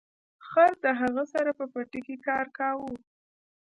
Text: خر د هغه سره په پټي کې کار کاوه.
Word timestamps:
خر 0.47 0.71
د 0.83 0.85
هغه 1.01 1.23
سره 1.33 1.51
په 1.59 1.65
پټي 1.73 1.99
کې 2.07 2.15
کار 2.27 2.45
کاوه. 2.57 2.91